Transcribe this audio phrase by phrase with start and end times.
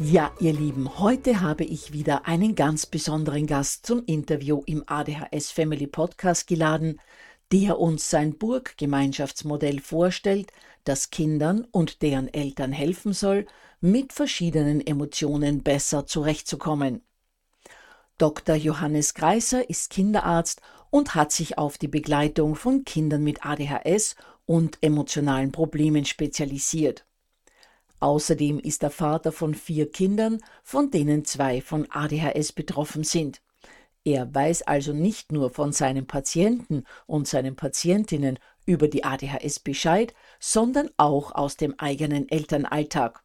[0.00, 5.52] Ja, ihr Lieben, heute habe ich wieder einen ganz besonderen Gast zum Interview im ADHS
[5.52, 7.00] Family Podcast geladen,
[7.52, 13.46] der uns sein Burggemeinschaftsmodell vorstellt, das Kindern und deren Eltern helfen soll,
[13.80, 17.00] mit verschiedenen Emotionen besser zurechtzukommen.
[18.18, 18.56] Dr.
[18.56, 24.76] Johannes Greiser ist Kinderarzt und hat sich auf die Begleitung von Kindern mit ADHS und
[24.82, 27.06] emotionalen Problemen spezialisiert.
[28.04, 33.40] Außerdem ist er Vater von vier Kindern, von denen zwei von ADHS betroffen sind.
[34.04, 40.12] Er weiß also nicht nur von seinen Patienten und seinen Patientinnen über die ADHS Bescheid,
[40.38, 43.24] sondern auch aus dem eigenen Elternalltag.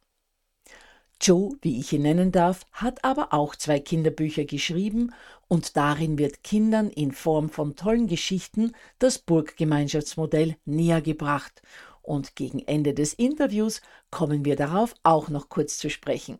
[1.20, 5.12] Joe, wie ich ihn nennen darf, hat aber auch zwei Kinderbücher geschrieben
[5.46, 11.60] und darin wird Kindern in Form von tollen Geschichten das Burggemeinschaftsmodell näher gebracht
[12.00, 16.38] und gegen Ende des Interviews kommen wir darauf auch noch kurz zu sprechen.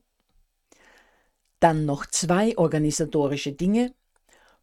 [1.60, 3.94] Dann noch zwei organisatorische Dinge.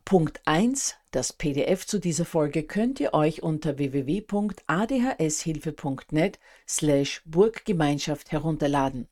[0.03, 0.95] Punkt 1.
[1.11, 9.07] Das PDF zu dieser Folge könnt ihr euch unter www.adhshilfe.net slash Burggemeinschaft herunterladen.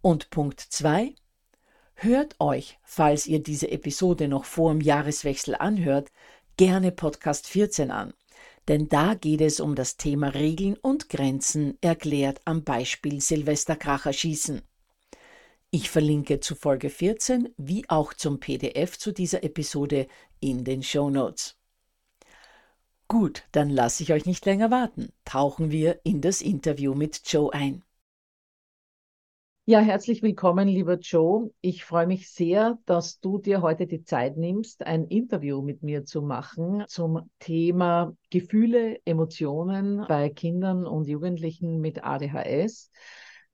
[0.00, 1.14] Und Punkt 2.
[1.96, 6.10] Hört euch, falls ihr diese Episode noch vor dem Jahreswechsel anhört,
[6.56, 8.14] gerne Podcast 14 an
[8.68, 14.62] denn da geht es um das Thema Regeln und Grenzen erklärt am Beispiel Silvesterkracher schießen.
[15.70, 20.06] Ich verlinke zu Folge 14 wie auch zum PDF zu dieser Episode
[20.40, 21.56] in den Show Notes.
[23.08, 25.12] Gut, dann lasse ich euch nicht länger warten.
[25.24, 27.82] Tauchen wir in das Interview mit Joe ein.
[29.66, 31.50] Ja, herzlich willkommen, lieber Joe.
[31.62, 36.04] Ich freue mich sehr, dass du dir heute die Zeit nimmst, ein Interview mit mir
[36.04, 42.90] zu machen zum Thema Gefühle, Emotionen bei Kindern und Jugendlichen mit ADHS.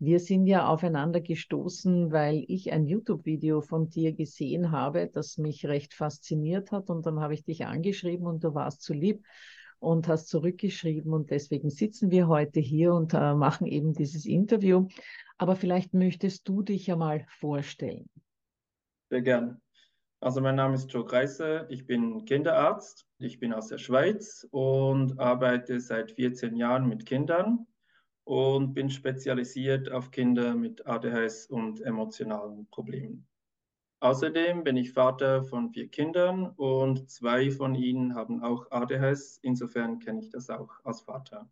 [0.00, 5.65] Wir sind ja aufeinander gestoßen, weil ich ein YouTube-Video von dir gesehen habe, das mich
[5.66, 6.91] recht fasziniert hat.
[6.91, 9.25] Und dann habe ich dich angeschrieben und du warst zu lieb
[9.81, 11.13] und hast zurückgeschrieben.
[11.13, 14.87] Und deswegen sitzen wir heute hier und äh, machen eben dieses Interview.
[15.39, 18.09] Aber vielleicht möchtest du dich ja mal vorstellen.
[19.10, 19.60] Sehr gerne.
[20.21, 25.19] Also mein Name ist Joe Kreiser, ich bin Kinderarzt, ich bin aus der Schweiz und
[25.19, 27.66] arbeite seit 14 Jahren mit Kindern
[28.25, 33.29] und bin spezialisiert auf Kinder mit ADHS und emotionalen Problemen.
[34.01, 39.39] Außerdem bin ich Vater von vier Kindern und zwei von ihnen haben auch ADHS.
[39.43, 41.51] Insofern kenne ich das auch als Vater.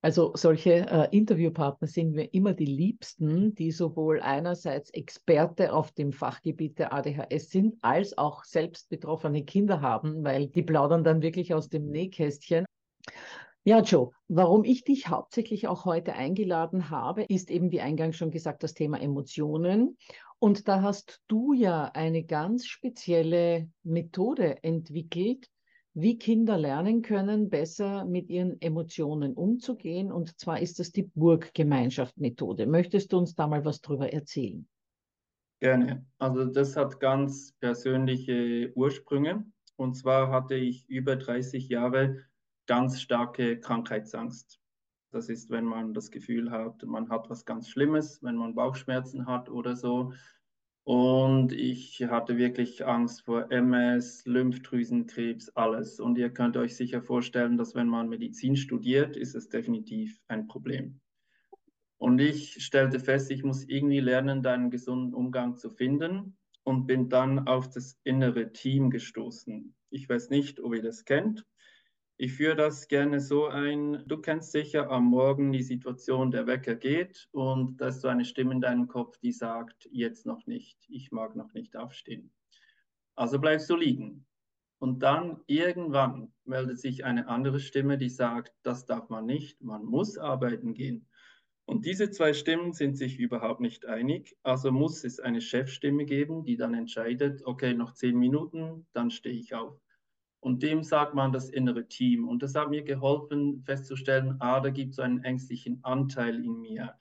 [0.00, 6.12] Also solche äh, Interviewpartner sind mir immer die liebsten, die sowohl einerseits Experte auf dem
[6.12, 11.52] Fachgebiet der ADHS sind, als auch selbst betroffene Kinder haben, weil die plaudern dann wirklich
[11.52, 12.64] aus dem Nähkästchen.
[13.64, 18.30] Ja, Joe, warum ich dich hauptsächlich auch heute eingeladen habe, ist eben, wie eingangs schon
[18.30, 19.98] gesagt, das Thema Emotionen.
[20.38, 25.48] Und da hast du ja eine ganz spezielle Methode entwickelt,
[25.94, 30.12] wie Kinder lernen können, besser mit ihren Emotionen umzugehen.
[30.12, 32.66] Und zwar ist das die Burggemeinschaft-Methode.
[32.66, 34.68] Möchtest du uns da mal was drüber erzählen?
[35.58, 36.04] Gerne.
[36.18, 39.46] Also das hat ganz persönliche Ursprünge.
[39.76, 42.24] Und zwar hatte ich über 30 Jahre
[42.66, 44.60] ganz starke Krankheitsangst.
[45.16, 49.26] Das ist, wenn man das Gefühl hat, man hat was ganz Schlimmes, wenn man Bauchschmerzen
[49.26, 50.12] hat oder so.
[50.84, 56.00] Und ich hatte wirklich Angst vor MS, Lymphdrüsenkrebs, alles.
[56.00, 60.48] Und ihr könnt euch sicher vorstellen, dass wenn man Medizin studiert, ist es definitiv ein
[60.48, 61.00] Problem.
[61.96, 67.08] Und ich stellte fest, ich muss irgendwie lernen, einen gesunden Umgang zu finden und bin
[67.08, 69.74] dann auf das innere Team gestoßen.
[69.88, 71.46] Ich weiß nicht, ob ihr das kennt.
[72.18, 74.02] Ich führe das gerne so ein.
[74.06, 78.24] Du kennst sicher am Morgen die Situation, der Wecker geht und da ist so eine
[78.24, 82.32] Stimme in deinem Kopf, die sagt, jetzt noch nicht, ich mag noch nicht aufstehen.
[83.16, 84.26] Also bleibst du liegen.
[84.78, 89.84] Und dann irgendwann meldet sich eine andere Stimme, die sagt, das darf man nicht, man
[89.84, 91.06] muss arbeiten gehen.
[91.66, 94.36] Und diese zwei Stimmen sind sich überhaupt nicht einig.
[94.42, 99.34] Also muss es eine Chefstimme geben, die dann entscheidet, okay, noch zehn Minuten, dann stehe
[99.34, 99.78] ich auf.
[100.46, 102.28] Und dem sagt man das innere Team.
[102.28, 106.94] Und das hat mir geholfen festzustellen, ah, da gibt es einen ängstlichen Anteil in mir.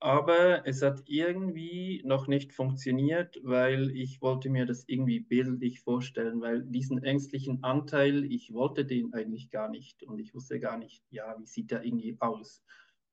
[0.00, 6.40] Aber es hat irgendwie noch nicht funktioniert, weil ich wollte mir das irgendwie bildlich vorstellen,
[6.40, 11.04] weil diesen ängstlichen Anteil, ich wollte den eigentlich gar nicht und ich wusste gar nicht,
[11.10, 12.64] ja, wie sieht der irgendwie aus?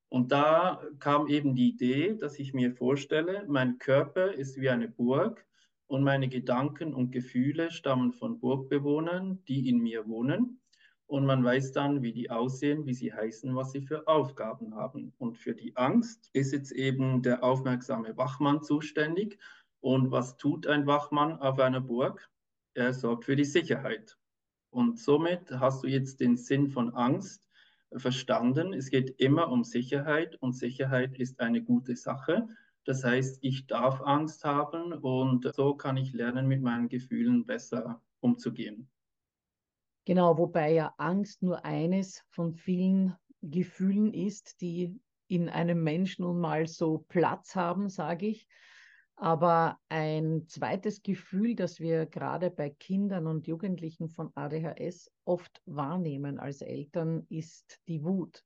[0.08, 4.88] Und da kam eben die Idee, dass ich mir vorstelle, mein Körper ist wie eine
[4.88, 5.46] Burg
[5.94, 10.60] und meine Gedanken und Gefühle stammen von Burgbewohnern, die in mir wohnen.
[11.06, 15.14] Und man weiß dann, wie die aussehen, wie sie heißen, was sie für Aufgaben haben.
[15.20, 19.38] Und für die Angst ist jetzt eben der aufmerksame Wachmann zuständig.
[19.82, 22.28] Und was tut ein Wachmann auf einer Burg?
[22.74, 24.18] Er sorgt für die Sicherheit.
[24.72, 27.48] Und somit hast du jetzt den Sinn von Angst
[27.96, 28.74] verstanden.
[28.74, 32.48] Es geht immer um Sicherheit und Sicherheit ist eine gute Sache.
[32.86, 38.02] Das heißt, ich darf Angst haben und so kann ich lernen, mit meinen Gefühlen besser
[38.20, 38.90] umzugehen.
[40.06, 46.40] Genau, wobei ja Angst nur eines von vielen Gefühlen ist, die in einem Menschen nun
[46.40, 48.48] mal so Platz haben, sage ich.
[49.16, 56.40] Aber ein zweites Gefühl, das wir gerade bei Kindern und Jugendlichen von ADHS oft wahrnehmen
[56.40, 58.44] als Eltern, ist die Wut.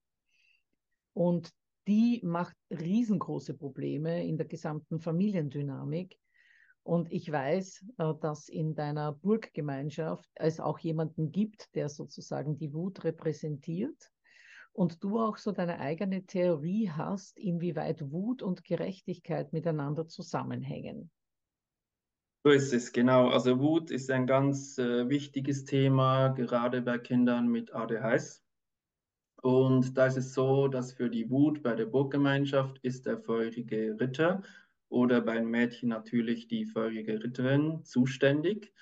[1.13, 1.51] Und
[1.88, 6.18] die macht riesengroße Probleme in der gesamten Familiendynamik.
[6.84, 12.74] Und ich weiß, äh, dass in deiner Burggemeinschaft es auch jemanden gibt, der sozusagen die
[12.74, 14.12] Wut repräsentiert.
[14.74, 21.10] Und du auch so deine eigene Theorie hast, inwieweit Wut und Gerechtigkeit miteinander zusammenhängen.
[22.45, 23.30] So ist es, genau.
[23.30, 28.47] Also Wut ist ein ganz äh, wichtiges Thema, gerade bei Kindern mit ADHS.
[29.48, 33.96] Und da ist es so, dass für die Wut bei der Burggemeinschaft ist der feurige
[33.98, 34.44] Ritter
[34.90, 38.74] oder beim Mädchen natürlich die feurige Ritterin zuständig.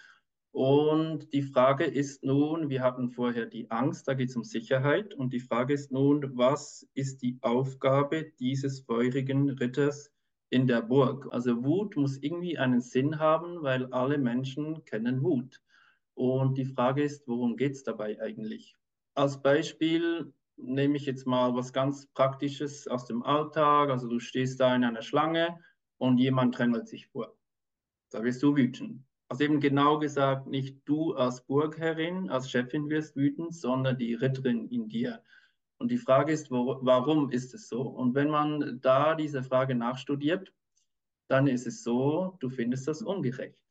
[0.51, 5.13] Und die Frage ist nun, wir hatten vorher die Angst, da geht es um Sicherheit.
[5.13, 10.11] Und die Frage ist nun, was ist die Aufgabe dieses feurigen Ritters
[10.49, 11.27] in der Burg?
[11.29, 15.61] Also Wut muss irgendwie einen Sinn haben, weil alle Menschen kennen Wut.
[16.15, 18.75] Und die Frage ist, worum geht es dabei eigentlich?
[19.13, 23.89] Als Beispiel nehme ich jetzt mal was ganz Praktisches aus dem Alltag.
[23.89, 25.59] Also du stehst da in einer Schlange
[25.97, 27.35] und jemand drängelt sich vor.
[28.11, 29.03] Da wirst du wütend.
[29.27, 34.67] Also eben genau gesagt, nicht du als Burgherrin, als Chefin wirst wütend, sondern die Ritterin
[34.69, 35.23] in dir.
[35.77, 37.81] Und die Frage ist, wo, warum ist es so?
[37.81, 40.53] Und wenn man da diese Frage nachstudiert,
[41.27, 43.61] dann ist es so, du findest das ungerecht,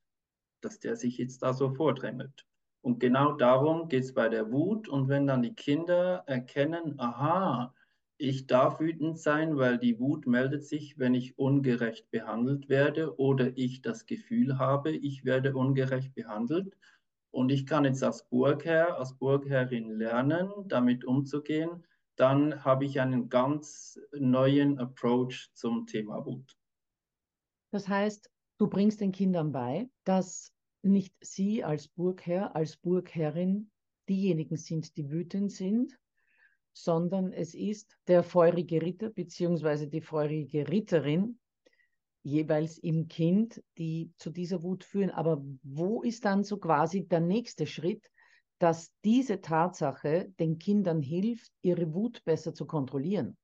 [0.60, 2.44] dass der sich jetzt da so vordrängelt.
[2.84, 4.88] Und genau darum geht es bei der Wut.
[4.88, 7.74] Und wenn dann die Kinder erkennen, aha,
[8.18, 13.56] ich darf wütend sein, weil die Wut meldet sich, wenn ich ungerecht behandelt werde oder
[13.56, 16.76] ich das Gefühl habe, ich werde ungerecht behandelt.
[17.30, 21.86] Und ich kann jetzt als Burgherr, als Burgherrin lernen, damit umzugehen.
[22.16, 26.54] Dann habe ich einen ganz neuen Approach zum Thema Wut.
[27.70, 30.53] Das heißt, du bringst den Kindern bei, dass
[30.84, 33.70] nicht sie als Burgherr, als Burgherrin
[34.08, 35.98] diejenigen sind, die wütend sind,
[36.72, 39.86] sondern es ist der feurige Ritter bzw.
[39.86, 41.38] die feurige Ritterin,
[42.22, 45.10] jeweils im Kind, die zu dieser Wut führen.
[45.10, 48.10] Aber wo ist dann so quasi der nächste Schritt,
[48.58, 53.36] dass diese Tatsache den Kindern hilft, ihre Wut besser zu kontrollieren?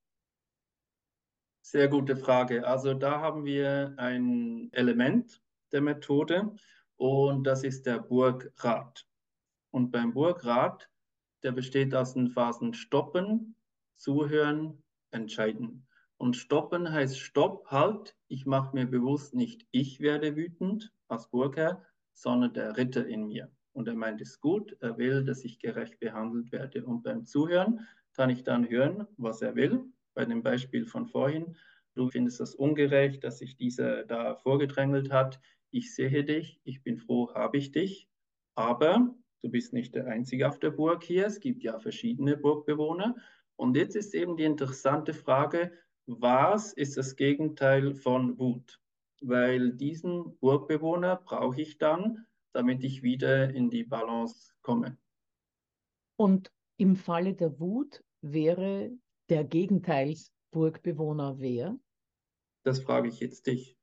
[1.63, 2.67] Sehr gute Frage.
[2.67, 5.43] Also da haben wir ein Element
[5.73, 6.55] der Methode
[7.01, 9.07] und das ist der Burgrat.
[9.71, 10.91] Und beim Burgrat,
[11.43, 13.57] der besteht aus den Phasen Stoppen,
[13.97, 15.87] Zuhören, Entscheiden.
[16.19, 18.15] Und Stoppen heißt Stopp, halt.
[18.29, 23.51] Ich mache mir bewusst nicht, ich werde wütend als Burgherr, sondern der Ritter in mir.
[23.73, 26.85] Und er meint es gut, er will, dass ich gerecht behandelt werde.
[26.85, 27.81] Und beim Zuhören
[28.13, 29.87] kann ich dann hören, was er will.
[30.13, 31.57] Bei dem Beispiel von vorhin,
[31.95, 35.41] du findest das ungerecht, dass sich dieser da vorgedrängelt hat.
[35.71, 38.09] Ich sehe dich, ich bin froh, habe ich dich.
[38.57, 41.27] Aber du bist nicht der Einzige auf der Burg hier.
[41.27, 43.17] Es gibt ja verschiedene Burgbewohner.
[43.57, 45.73] Und jetzt ist eben die interessante Frage,
[46.07, 48.81] was ist das Gegenteil von Wut?
[49.23, 54.99] Weil diesen Burgbewohner brauche ich dann, damit ich wieder in die Balance komme.
[56.17, 58.91] Und im Falle der Wut wäre
[59.29, 61.79] der Gegenteilsburgbewohner wer?
[62.65, 63.80] Das frage ich jetzt dich.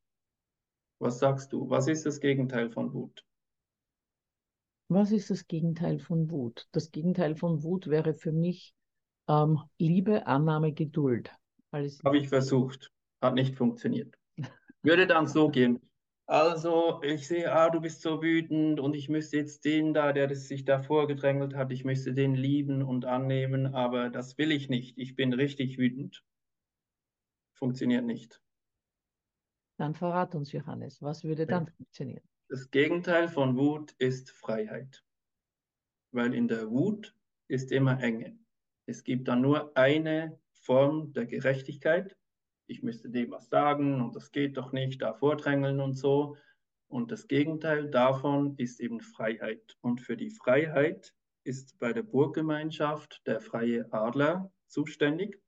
[1.00, 1.70] Was sagst du?
[1.70, 3.24] Was ist das Gegenteil von Wut?
[4.90, 6.68] Was ist das Gegenteil von Wut?
[6.72, 8.74] Das Gegenteil von Wut wäre für mich
[9.28, 11.32] ähm, Liebe, Annahme, Geduld.
[11.74, 12.92] Habe ich versucht.
[13.22, 14.16] Hat nicht funktioniert.
[14.84, 15.82] Würde dann so gehen.
[16.26, 20.34] Also, ich sehe, ah, du bist so wütend und ich müsste jetzt den da, der
[20.36, 24.98] sich da vorgedrängelt hat, ich müsste den lieben und annehmen, aber das will ich nicht.
[24.98, 26.24] Ich bin richtig wütend.
[27.54, 28.42] Funktioniert nicht.
[29.78, 32.24] Dann verrat uns, Johannes, was würde dann funktionieren?
[32.50, 35.04] Das Gegenteil von Wut ist Freiheit.
[36.12, 37.16] Weil in der Wut
[37.48, 38.38] ist immer Enge.
[38.86, 42.18] Es gibt dann nur eine Form der Gerechtigkeit
[42.68, 46.36] ich müsste dem was sagen und das geht doch nicht, da vordrängeln und so.
[46.90, 49.78] Und das Gegenteil davon ist eben Freiheit.
[49.82, 55.42] Und für die Freiheit ist bei der Burggemeinschaft der freie Adler zuständig.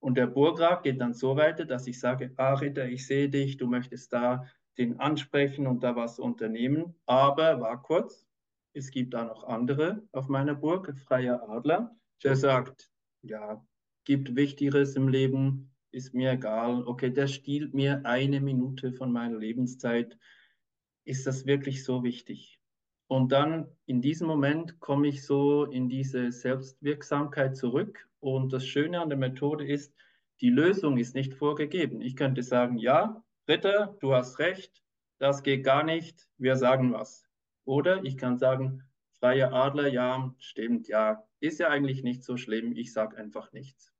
[0.00, 3.58] Und der Burgrat geht dann so weiter, dass ich sage, ah Ritter, ich sehe dich,
[3.58, 4.46] du möchtest da
[4.78, 6.94] den ansprechen und da was unternehmen.
[7.06, 8.26] Aber war kurz,
[8.72, 12.90] es gibt da noch andere auf meiner Burg, freier Adler, der sagt,
[13.22, 13.64] ja,
[14.04, 16.86] gibt Wichtigeres im Leben, ist mir egal.
[16.86, 20.18] Okay, der stiehlt mir eine Minute von meiner Lebenszeit.
[21.04, 22.59] Ist das wirklich so wichtig?
[23.10, 28.08] Und dann in diesem Moment komme ich so in diese Selbstwirksamkeit zurück.
[28.20, 29.92] Und das Schöne an der Methode ist,
[30.40, 32.02] die Lösung ist nicht vorgegeben.
[32.02, 34.84] Ich könnte sagen, ja, Ritter, du hast recht,
[35.18, 37.24] das geht gar nicht, wir sagen was.
[37.64, 38.84] Oder ich kann sagen,
[39.18, 43.92] freier Adler, ja, stimmt, ja, ist ja eigentlich nicht so schlimm, ich sage einfach nichts.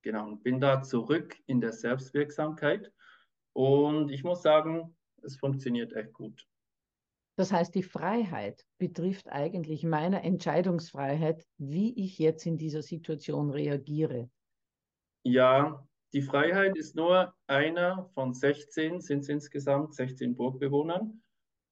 [0.00, 2.90] Genau, und bin da zurück in der Selbstwirksamkeit.
[3.52, 6.46] Und ich muss sagen, es funktioniert echt gut.
[7.36, 14.30] Das heißt, die Freiheit betrifft eigentlich meine Entscheidungsfreiheit, wie ich jetzt in dieser Situation reagiere.
[15.24, 21.22] Ja, die Freiheit ist nur einer von 16, sind es insgesamt 16 Burgbewohnern.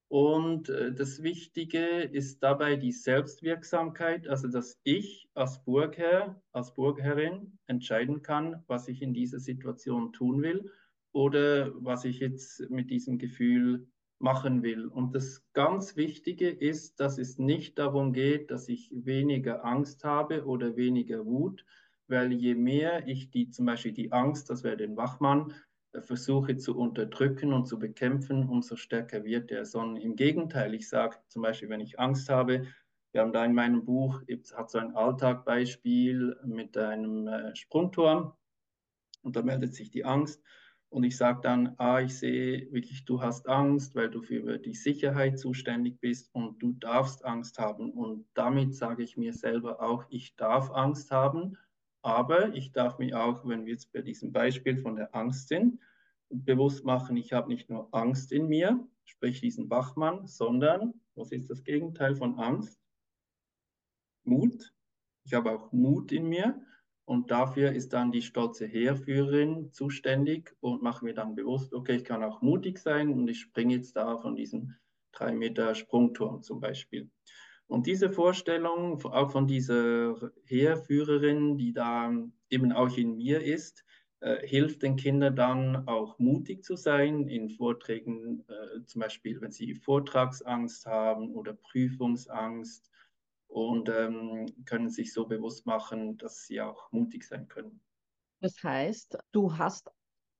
[0.08, 7.58] Und äh, das Wichtige ist dabei die Selbstwirksamkeit, also dass ich als Burgherr, als Burgherrin
[7.66, 10.70] entscheiden kann, was ich in dieser Situation tun will
[11.12, 13.86] oder was ich jetzt mit diesem Gefühl
[14.22, 14.86] machen will.
[14.86, 20.46] Und das ganz Wichtige ist, dass es nicht darum geht, dass ich weniger Angst habe
[20.46, 21.64] oder weniger Wut,
[22.08, 25.52] weil je mehr ich die, zum Beispiel die Angst, das wäre den Wachmann,
[26.00, 29.66] versuche zu unterdrücken und zu bekämpfen, umso stärker wird er.
[29.66, 32.66] Sondern im Gegenteil, ich sage zum Beispiel, wenn ich Angst habe,
[33.12, 34.22] wir haben da in meinem Buch,
[34.54, 38.32] hat so ein Alltagbeispiel mit einem äh, Sprungturm
[39.22, 40.42] und da meldet sich die Angst
[40.92, 44.74] und ich sage dann, ah, ich sehe wirklich, du hast Angst, weil du für die
[44.74, 50.04] Sicherheit zuständig bist und du darfst Angst haben und damit sage ich mir selber auch,
[50.10, 51.56] ich darf Angst haben
[52.02, 55.78] aber ich darf mir auch, wenn wir jetzt bei diesem Beispiel von der Angst sind,
[56.30, 61.48] bewusst machen, ich habe nicht nur Angst in mir, sprich diesen Wachmann, sondern, was ist
[61.48, 62.80] das Gegenteil von Angst?
[64.24, 64.72] Mut.
[65.24, 66.60] Ich habe auch Mut in mir
[67.04, 72.04] und dafür ist dann die stolze Heerführerin zuständig und mache mir dann bewusst, okay, ich
[72.04, 74.74] kann auch mutig sein und ich springe jetzt da von diesem
[75.12, 77.10] drei Meter Sprungturm zum Beispiel.
[77.66, 82.12] Und diese Vorstellung, auch von dieser Heerführerin, die da
[82.50, 83.84] eben auch in mir ist,
[84.20, 89.50] äh, hilft den Kindern dann auch mutig zu sein in Vorträgen, äh, zum Beispiel wenn
[89.50, 92.91] sie Vortragsangst haben oder Prüfungsangst
[93.52, 97.82] und ähm, können sich so bewusst machen, dass sie auch mutig sein können.
[98.40, 99.90] Das heißt, du hast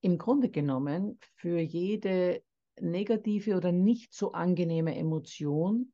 [0.01, 2.43] im Grunde genommen für jede
[2.79, 5.93] negative oder nicht so angenehme Emotion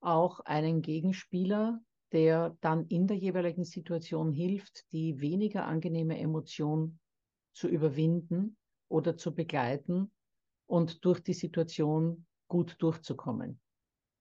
[0.00, 1.80] auch einen Gegenspieler,
[2.12, 7.00] der dann in der jeweiligen Situation hilft, die weniger angenehme Emotion
[7.52, 8.56] zu überwinden
[8.88, 10.12] oder zu begleiten
[10.66, 13.60] und durch die Situation gut durchzukommen.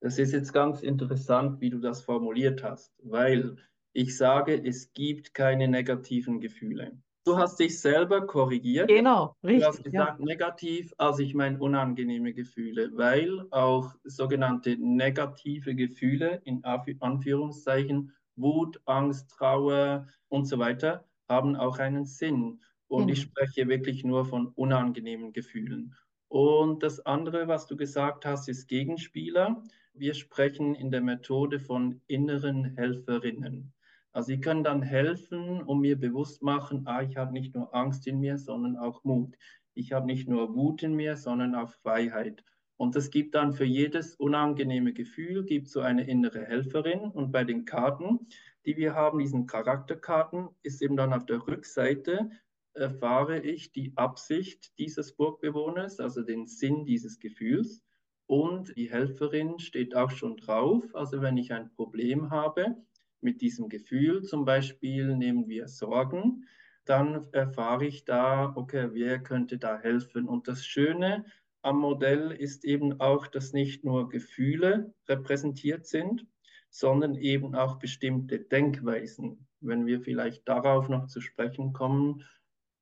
[0.01, 3.58] Das ist jetzt ganz interessant, wie du das formuliert hast, weil
[3.94, 6.98] ich sage, es gibt keine negativen Gefühle.
[7.25, 8.88] Du hast dich selber korrigiert.
[8.88, 9.62] Genau, richtig.
[9.62, 10.25] Du hast gesagt, ja.
[10.25, 19.29] negativ, also ich meine unangenehme Gefühle, weil auch sogenannte negative Gefühle in Anführungszeichen, Wut, Angst,
[19.32, 22.62] Trauer und so weiter, haben auch einen Sinn.
[22.88, 23.13] Und genau.
[23.13, 25.94] ich spreche wirklich nur von unangenehmen Gefühlen.
[26.29, 29.62] Und das andere, was du gesagt hast, ist Gegenspieler.
[30.00, 33.74] Wir sprechen in der Methode von inneren Helferinnen.
[34.13, 38.08] Also sie können dann helfen und mir bewusst machen, ah, ich habe nicht nur Angst
[38.08, 39.36] in mir, sondern auch Mut.
[39.74, 42.46] Ich habe nicht nur Wut in mir, sondern auch Freiheit.
[42.77, 47.01] Und das gibt dann für jedes unangenehme Gefühl, gibt so eine innere Helferin.
[47.01, 48.27] Und bei den Karten,
[48.65, 52.32] die wir haben, diesen Charakterkarten, ist eben dann auf der Rückseite
[52.74, 57.84] erfahre ich die Absicht dieses Burgbewohners, also den Sinn dieses Gefühls.
[58.30, 60.84] Und die Helferin steht auch schon drauf.
[60.94, 62.76] Also wenn ich ein Problem habe
[63.22, 66.46] mit diesem Gefühl, zum Beispiel nehmen wir Sorgen,
[66.86, 70.28] dann erfahre ich da, okay, wer könnte da helfen?
[70.28, 71.26] Und das Schöne
[71.64, 76.28] am Modell ist eben auch, dass nicht nur Gefühle repräsentiert sind,
[76.70, 79.48] sondern eben auch bestimmte Denkweisen.
[79.60, 82.24] Wenn wir vielleicht darauf noch zu sprechen kommen,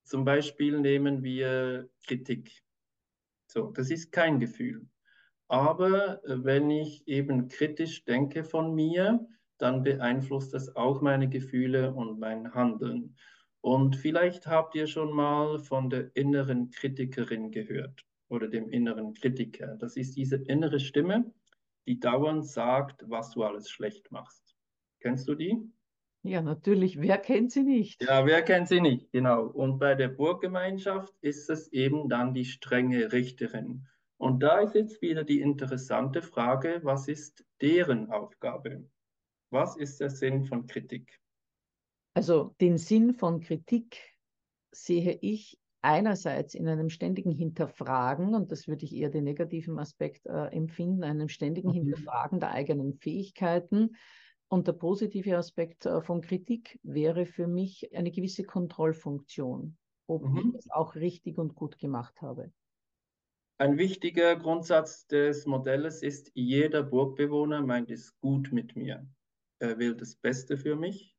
[0.04, 2.52] zum Beispiel nehmen wir Kritik.
[3.50, 4.86] So, das ist kein Gefühl.
[5.48, 9.28] Aber äh, wenn ich eben kritisch denke von mir,
[9.58, 13.16] dann beeinflusst das auch meine Gefühle und mein Handeln.
[13.62, 19.76] Und vielleicht habt ihr schon mal von der inneren Kritikerin gehört oder dem inneren Kritiker.
[19.78, 21.34] Das ist diese innere Stimme,
[21.88, 24.56] die dauernd sagt, was du alles schlecht machst.
[25.00, 25.58] Kennst du die?
[26.24, 27.00] Ja, natürlich.
[27.00, 28.04] Wer kennt sie nicht?
[28.04, 29.12] Ja, wer kennt sie nicht?
[29.12, 29.46] Genau.
[29.46, 33.88] Und bei der Burggemeinschaft ist es eben dann die strenge Richterin.
[34.18, 38.90] Und da ist jetzt wieder die interessante Frage, was ist deren Aufgabe?
[39.52, 41.20] Was ist der Sinn von Kritik?
[42.16, 44.02] Also den Sinn von Kritik
[44.72, 50.26] sehe ich einerseits in einem ständigen Hinterfragen, und das würde ich eher den negativen Aspekt
[50.26, 51.74] äh, empfinden, einem ständigen mhm.
[51.74, 53.96] Hinterfragen der eigenen Fähigkeiten.
[54.50, 60.38] Und der positive Aspekt äh, von Kritik wäre für mich eine gewisse Kontrollfunktion, ob mhm.
[60.38, 62.52] ich es auch richtig und gut gemacht habe.
[63.60, 69.08] Ein wichtiger Grundsatz des Modells ist, jeder Burgbewohner meint es gut mit mir.
[69.58, 71.18] Er will das Beste für mich.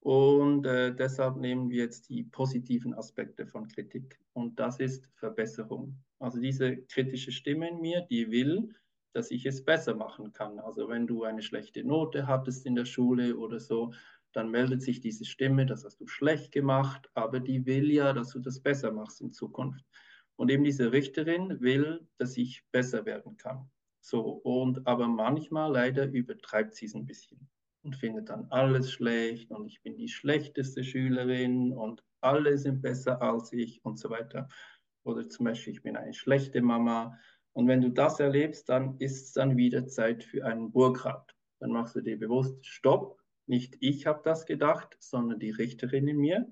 [0.00, 4.20] Und äh, deshalb nehmen wir jetzt die positiven Aspekte von Kritik.
[4.34, 5.96] Und das ist Verbesserung.
[6.18, 8.74] Also diese kritische Stimme in mir, die will,
[9.14, 10.58] dass ich es besser machen kann.
[10.58, 13.92] Also wenn du eine schlechte Note hattest in der Schule oder so,
[14.32, 18.30] dann meldet sich diese Stimme, das hast du schlecht gemacht, aber die will ja, dass
[18.32, 19.84] du das besser machst in Zukunft.
[20.40, 23.70] Und eben diese Richterin will, dass ich besser werden kann.
[24.00, 27.46] So, und aber manchmal leider übertreibt sie es ein bisschen
[27.82, 33.20] und findet dann alles schlecht und ich bin die schlechteste Schülerin und alle sind besser
[33.20, 34.48] als ich und so weiter.
[35.04, 37.18] Oder zum Beispiel, ich bin eine schlechte Mama.
[37.52, 41.36] Und wenn du das erlebst, dann ist es dann wieder Zeit für einen Burgrat.
[41.58, 46.16] Dann machst du dir bewusst, stopp, nicht ich habe das gedacht, sondern die Richterin in
[46.16, 46.50] mir.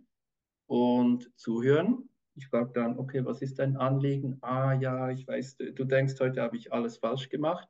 [0.66, 2.07] Und zuhören,
[2.38, 4.38] ich frage dann, okay, was ist dein Anliegen?
[4.42, 7.68] Ah ja, ich weiß, du denkst, heute habe ich alles falsch gemacht.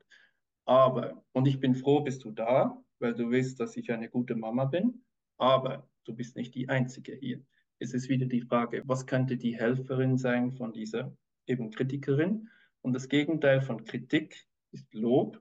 [0.66, 4.36] Aber, und ich bin froh, bist du da, weil du weißt, dass ich eine gute
[4.36, 5.02] Mama bin.
[5.38, 7.42] Aber du bist nicht die Einzige hier.
[7.78, 12.50] Es ist wieder die Frage, was könnte die Helferin sein von dieser eben Kritikerin?
[12.82, 15.40] Und das Gegenteil von Kritik ist Lob.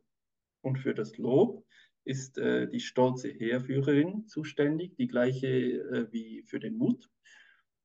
[0.62, 1.66] Und für das Lob
[2.06, 7.10] ist äh, die stolze Heerführerin zuständig, die gleiche äh, wie für den Mut.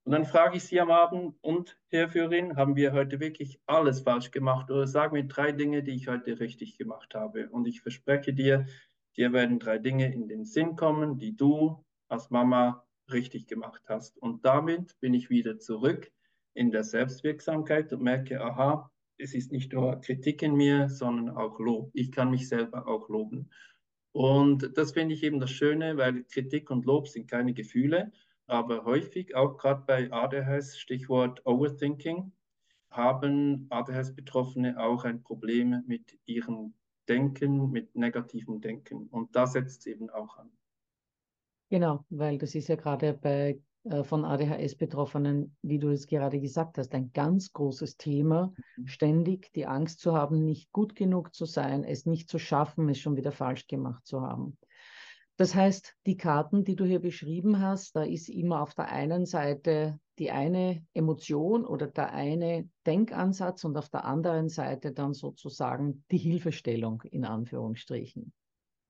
[0.05, 4.33] Und dann frage ich sie am Abend, und Herrführerin, haben wir heute wirklich alles falsch
[4.33, 4.71] gemacht?
[4.71, 7.49] Oder sag mir drei Dinge, die ich heute richtig gemacht habe.
[7.51, 8.67] Und ich verspreche dir,
[9.17, 14.19] dir werden drei Dinge in den Sinn kommen, die du als Mama richtig gemacht hast.
[14.19, 16.11] Und damit bin ich wieder zurück
[16.55, 21.61] in der Selbstwirksamkeit und merke, aha, es ist nicht nur Kritik in mir, sondern auch
[21.61, 21.91] Lob.
[21.95, 23.51] Ich kann mich selber auch loben.
[24.12, 28.12] Und das finde ich eben das Schöne, weil Kritik und Lob sind keine Gefühle,
[28.53, 32.33] aber häufig, auch gerade bei ADHS, Stichwort Overthinking,
[32.91, 36.75] haben ADHS-Betroffene auch ein Problem mit ihrem
[37.09, 39.09] Denken, mit negativem Denken.
[39.09, 40.51] Und da setzt es eben auch an.
[41.71, 46.77] Genau, weil das ist ja gerade bei äh, von ADHS-Betroffenen, wie du es gerade gesagt
[46.77, 48.87] hast, ein ganz großes Thema, mhm.
[48.87, 52.99] ständig die Angst zu haben, nicht gut genug zu sein, es nicht zu schaffen, es
[52.99, 54.59] schon wieder falsch gemacht zu haben.
[55.37, 59.27] Das heißt, die Karten, die du hier beschrieben hast, da ist immer auf der einen
[59.27, 66.05] Seite die eine Emotion oder der eine Denkansatz und auf der anderen Seite dann sozusagen
[66.11, 68.33] die Hilfestellung in Anführungsstrichen.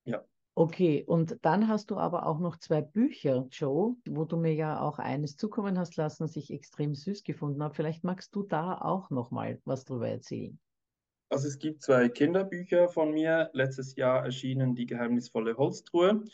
[0.05, 0.25] Ja.
[0.55, 4.81] Okay, und dann hast du aber auch noch zwei Bücher, Joe, wo du mir ja
[4.81, 7.75] auch eines zukommen hast lassen, das ich extrem süß gefunden habe.
[7.75, 10.59] Vielleicht magst du da auch noch mal was drüber erzählen.
[11.33, 16.27] Also es gibt zwei Kinderbücher von mir, letztes Jahr erschienen Die geheimnisvolle Holztruhe.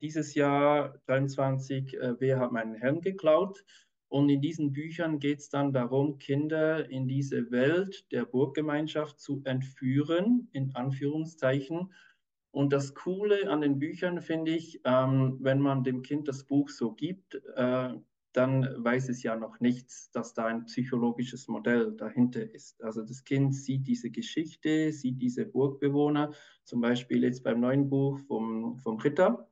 [0.00, 3.64] Dieses Jahr 23, äh, Wer hat meinen Helm geklaut?
[4.08, 9.40] Und in diesen Büchern geht es dann darum, Kinder in diese Welt der Burggemeinschaft zu
[9.44, 11.92] entführen, in Anführungszeichen.
[12.50, 16.70] Und das Coole an den Büchern finde ich, ähm, wenn man dem Kind das Buch
[16.70, 17.94] so gibt, äh,
[18.32, 22.82] dann weiß es ja noch nichts, dass da ein psychologisches Modell dahinter ist.
[22.82, 26.32] Also das Kind sieht diese Geschichte, sieht diese Burgbewohner,
[26.64, 29.48] zum Beispiel jetzt beim neuen Buch vom, vom Ritter.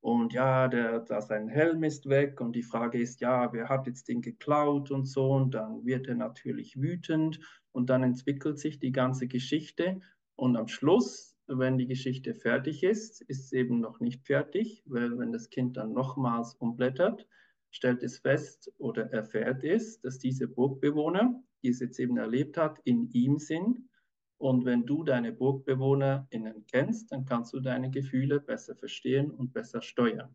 [0.00, 3.86] Und ja, der, da sein Helm ist weg und die Frage ist, ja, wer hat
[3.86, 5.32] jetzt den geklaut und so.
[5.32, 7.40] Und dann wird er natürlich wütend
[7.72, 10.00] und dann entwickelt sich die ganze Geschichte.
[10.36, 15.18] Und am Schluss, wenn die Geschichte fertig ist, ist es eben noch nicht fertig, weil
[15.18, 17.26] wenn das Kind dann nochmals umblättert,
[17.70, 22.78] stellt es fest oder erfährt es, dass diese Burgbewohner, die es jetzt eben erlebt hat,
[22.84, 23.78] in ihm sind.
[24.38, 29.82] Und wenn du deine BurgbewohnerInnen kennst, dann kannst du deine Gefühle besser verstehen und besser
[29.82, 30.34] steuern.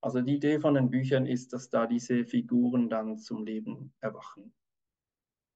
[0.00, 4.52] Also die Idee von den Büchern ist, dass da diese Figuren dann zum Leben erwachen.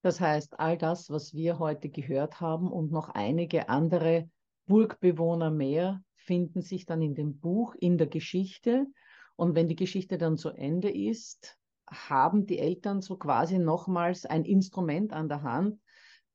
[0.02, 4.30] Das heißt, all das, was wir heute gehört haben und noch einige andere
[4.66, 8.86] Burgbewohner mehr, finden sich dann in dem Buch, in der Geschichte.
[9.36, 14.44] Und wenn die Geschichte dann zu Ende ist, haben die Eltern so quasi nochmals ein
[14.44, 15.80] Instrument an der Hand,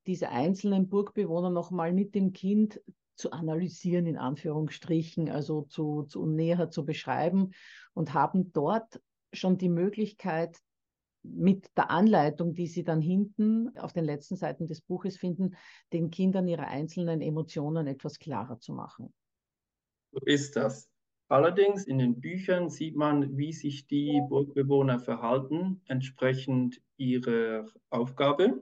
[0.06, 2.82] diese einzelnen Burgbewohner nochmal mit dem Kind
[3.16, 7.52] zu analysieren, in Anführungsstrichen, also zu, zu näher zu beschreiben
[7.94, 10.58] und haben dort schon die Möglichkeit,
[11.28, 15.56] mit der Anleitung, die Sie dann hinten auf den letzten Seiten des Buches finden,
[15.92, 19.14] den Kindern ihre einzelnen Emotionen etwas klarer zu machen.
[20.12, 20.88] So ist das.
[21.28, 28.62] Allerdings in den Büchern sieht man, wie sich die Burgbewohner verhalten, entsprechend ihrer Aufgabe.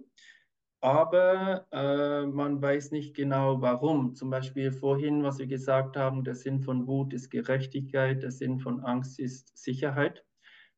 [0.80, 4.16] Aber äh, man weiß nicht genau warum.
[4.16, 8.60] Zum Beispiel vorhin, was wir gesagt haben, der Sinn von Wut ist Gerechtigkeit, der Sinn
[8.60, 10.26] von Angst ist Sicherheit.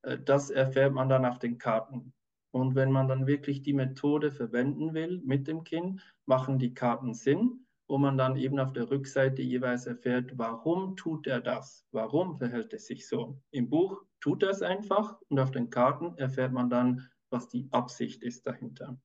[0.04, 2.14] Äh, das erfährt man dann auf den Karten.
[2.52, 7.14] Und wenn man dann wirklich die Methode verwenden will mit dem Kind, machen die Karten
[7.14, 11.86] Sinn wo man dann eben auf der Rückseite jeweils erfährt, warum tut er das?
[11.92, 13.40] Warum verhält er sich so?
[13.52, 17.68] Im Buch tut er es einfach und auf den Karten erfährt man dann, was die
[17.72, 18.98] Absicht ist dahinter.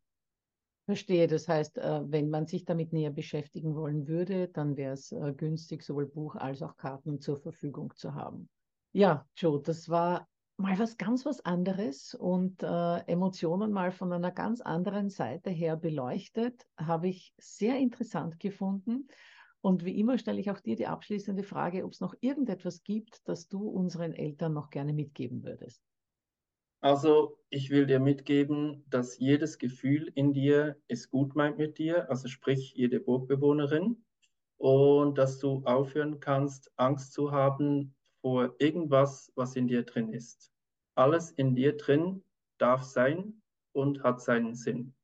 [0.86, 5.12] Verstehe, das heißt, äh, wenn man sich damit näher beschäftigen wollen würde, dann wäre es
[5.12, 8.48] äh, günstig, sowohl Buch als auch Karten zur Verfügung zu haben.
[8.92, 10.26] Ja, Joe, das war
[10.60, 15.76] mal was ganz was anderes und äh, Emotionen mal von einer ganz anderen Seite her
[15.76, 19.08] beleuchtet, habe ich sehr interessant gefunden.
[19.62, 23.28] Und wie immer stelle ich auch dir die abschließende Frage, ob es noch irgendetwas gibt,
[23.28, 25.82] das du unseren Eltern noch gerne mitgeben würdest.
[26.82, 32.08] Also ich will dir mitgeben, dass jedes Gefühl in dir es gut meint mit dir,
[32.08, 34.04] also sprich jede Burgbewohnerin,
[34.56, 40.52] und dass du aufhören kannst, Angst zu haben vor irgendwas, was in dir drin ist.
[40.94, 42.22] Alles in dir drin
[42.58, 44.94] darf sein und hat seinen Sinn.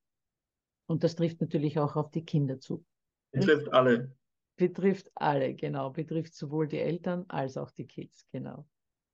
[0.88, 2.84] Und das trifft natürlich auch auf die Kinder zu.
[3.32, 4.14] Betrifft alle.
[4.56, 5.90] Betrifft alle, genau.
[5.90, 8.66] Betrifft sowohl die Eltern als auch die Kids, genau.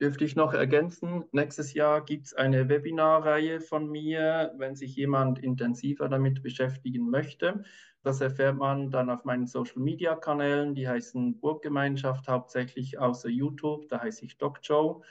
[0.03, 5.39] Dürfte ich noch ergänzen, nächstes Jahr gibt es eine Webinarreihe von mir, wenn sich jemand
[5.39, 7.63] intensiver damit beschäftigen möchte.
[8.03, 14.25] Das erfährt man dann auf meinen Social-Media-Kanälen, die heißen Burggemeinschaft hauptsächlich außer YouTube, da heiße
[14.25, 15.03] ich Doc Joe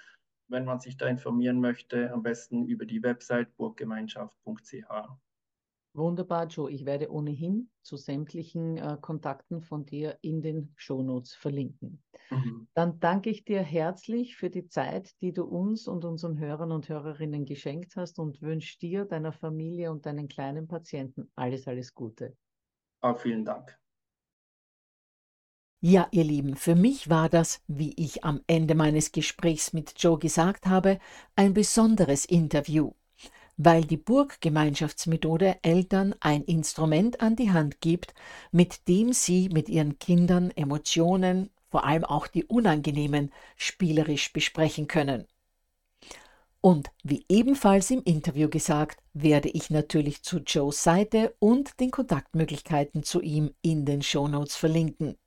[0.52, 5.31] wenn man sich da informieren möchte, am besten über die Website burggemeinschaft.ch.
[5.94, 6.72] Wunderbar, Joe.
[6.72, 12.02] Ich werde ohnehin zu sämtlichen äh, Kontakten von dir in den Shownotes verlinken.
[12.30, 12.68] Mhm.
[12.74, 16.88] Dann danke ich dir herzlich für die Zeit, die du uns und unseren Hörern und
[16.88, 22.38] Hörerinnen geschenkt hast und wünsche dir, deiner Familie und deinen kleinen Patienten alles, alles Gute.
[23.02, 23.78] Auch vielen Dank.
[25.84, 30.20] Ja, ihr Lieben, für mich war das, wie ich am Ende meines Gesprächs mit Joe
[30.20, 31.00] gesagt habe,
[31.36, 32.92] ein besonderes Interview,
[33.58, 38.14] weil die Burggemeinschaftsmethode Eltern ein Instrument an die Hand gibt,
[38.52, 45.28] mit dem sie mit ihren Kindern Emotionen, vor allem auch die unangenehmen, spielerisch besprechen können.
[46.62, 53.04] Und wie ebenfalls im Interview gesagt, werde ich natürlich zu Joes Seite und den Kontaktmöglichkeiten
[53.04, 55.18] zu ihm in den Shownotes verlinken.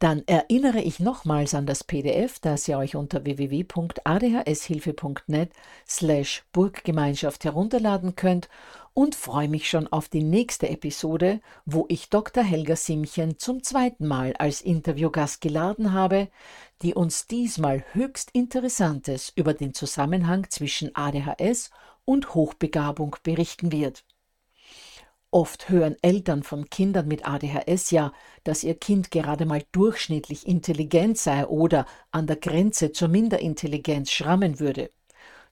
[0.00, 5.52] Dann erinnere ich nochmals an das PDF, das ihr euch unter www.adhshilfe.net
[5.86, 8.48] slash Burggemeinschaft herunterladen könnt
[8.94, 12.42] und freue mich schon auf die nächste Episode, wo ich Dr.
[12.42, 16.28] Helga Simchen zum zweiten Mal als Interviewgast geladen habe,
[16.80, 21.68] die uns diesmal höchst Interessantes über den Zusammenhang zwischen ADHS
[22.06, 24.02] und Hochbegabung berichten wird.
[25.32, 28.12] Oft hören Eltern von Kindern mit ADHS ja,
[28.42, 34.58] dass ihr Kind gerade mal durchschnittlich intelligent sei oder an der Grenze zur Minderintelligenz schrammen
[34.58, 34.90] würde.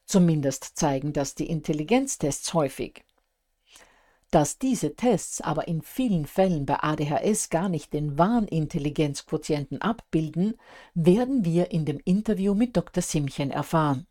[0.05, 3.05] Zumindest zeigen das die Intelligenztests häufig.
[4.33, 10.55] Dass diese Tests aber in vielen Fällen bei ADHS gar nicht den wahren Intelligenzquotienten abbilden,
[10.95, 13.03] werden wir in dem Interview mit Dr.
[13.03, 14.09] Simchen erfahren.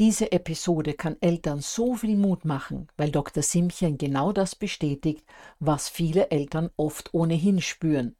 [0.00, 3.42] Diese Episode kann Eltern so viel Mut machen, weil Dr.
[3.42, 5.26] Simchen genau das bestätigt,
[5.58, 8.16] was viele Eltern oft ohnehin spüren.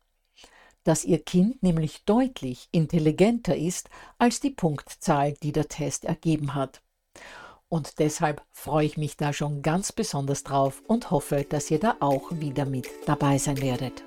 [0.85, 3.89] Dass ihr Kind nämlich deutlich intelligenter ist
[4.19, 6.83] als die Punktzahl, die der Test ergeben hat.
[7.71, 11.97] Und deshalb freue ich mich da schon ganz besonders drauf und hoffe, dass ihr da
[12.01, 14.05] auch wieder mit dabei sein werdet.